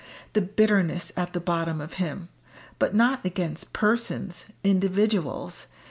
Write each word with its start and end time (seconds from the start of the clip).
the 0.33 0.41
bitterness 0.41 1.11
at 1.15 1.31
the 1.31 1.39
bottom 1.39 1.79
of 1.79 1.93
him. 2.01 2.27
But 2.79 2.95
not 2.95 3.23
against 3.23 3.71
persons 3.71 4.45
individuals. 4.63 5.67